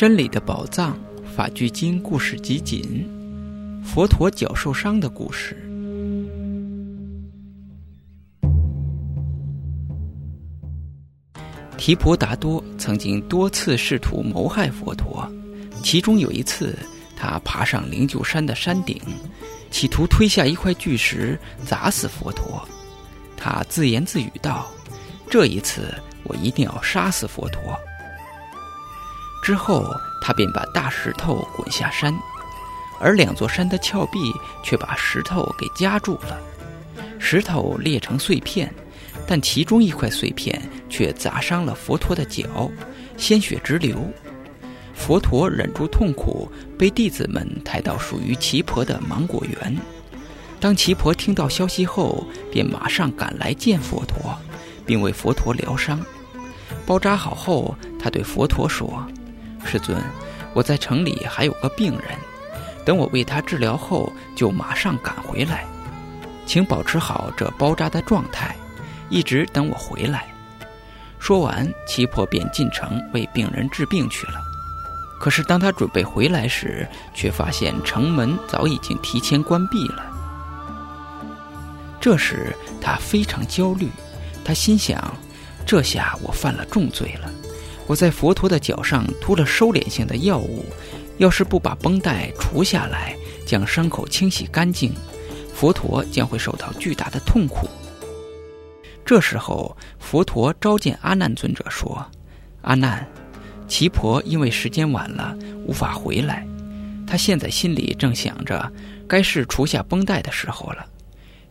[0.00, 0.98] 真理的宝藏
[1.36, 3.06] 法句经故事集锦：
[3.84, 5.54] 佛陀脚受伤的故事。
[11.76, 15.30] 提婆达多曾经多次试图谋害佛陀，
[15.82, 16.74] 其中有一次，
[17.14, 18.98] 他爬上灵鹫山的山顶，
[19.70, 22.66] 企图推下一块巨石砸死佛陀。
[23.36, 24.66] 他自言自语道
[25.28, 25.94] ：“这一次，
[26.24, 27.78] 我一定要杀死佛陀。”
[29.42, 32.14] 之后，他便把大石头滚下山，
[33.00, 36.38] 而两座山的峭壁却把石头给夹住了，
[37.18, 38.72] 石头裂成碎片，
[39.26, 42.70] 但其中一块碎片却砸伤了佛陀的脚，
[43.16, 43.98] 鲜血直流。
[44.94, 49.76] 佛陀忍住痛苦，被弟子们抬到属于奇婆的芒果园。
[50.60, 52.22] 当奇婆听到消息后，
[52.52, 54.36] 便马上赶来见佛陀，
[54.84, 55.98] 并为佛陀疗伤。
[56.84, 59.02] 包扎好后，他对佛陀说。
[59.64, 60.02] 师尊，
[60.52, 62.16] 我在城里还有个病人，
[62.84, 65.64] 等我为他治疗后，就马上赶回来，
[66.46, 68.56] 请保持好这包扎的状态，
[69.08, 70.26] 一直等我回来。
[71.18, 74.40] 说完，七婆便进城为病人治病去了。
[75.20, 80.06] 可是当他准备回来时，却发现城门早已经提前关闭了。
[82.00, 83.90] 这时他非常焦虑，
[84.42, 85.14] 他心想：
[85.66, 87.30] 这下我犯了重罪了。
[87.90, 90.64] 我在佛陀的脚上涂了收敛性的药物，
[91.18, 94.94] 要是不把绷带除下来，将伤口清洗干净，
[95.52, 97.68] 佛陀将会受到巨大的痛苦。
[99.04, 102.06] 这时候，佛陀召见阿难尊者说
[102.62, 103.04] ：“阿难，
[103.66, 106.46] 奇婆因为时间晚了，无法回来。
[107.08, 108.72] 他现在心里正想着，
[109.08, 110.86] 该是除下绷带的时候了。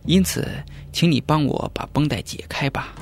[0.06, 0.48] 因此，
[0.90, 2.94] 请你帮我把绷带解开吧。”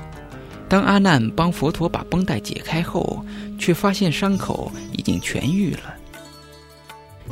[0.69, 3.25] 当阿难帮佛陀把绷带解开后，
[3.59, 5.95] 却发现伤口已经痊愈了。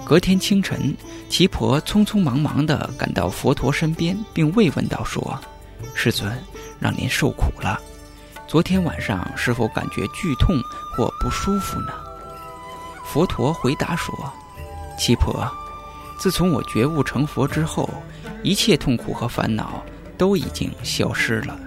[0.05, 0.97] 隔天清晨，
[1.29, 5.39] 奇婆匆匆忙忙地赶到佛陀身边，并慰问道：“说，
[5.95, 6.33] 世尊，
[6.81, 7.81] 让您受苦了。
[8.47, 10.57] 昨天晚上是否感觉剧痛
[10.95, 11.93] 或不舒服呢？”
[13.05, 14.15] 佛陀回答说
[14.99, 15.47] ：“奇婆，
[16.19, 17.89] 自从我觉悟成佛之后，
[18.43, 19.83] 一切痛苦和烦恼
[20.17, 21.59] 都已经消失了。”